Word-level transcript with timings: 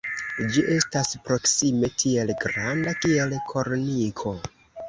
Ĝi 0.53 0.63
estas 0.75 1.11
proksime 1.27 1.91
tiel 2.05 2.33
granda 2.47 2.97
kiel 3.05 3.37
korniko. 3.53 4.39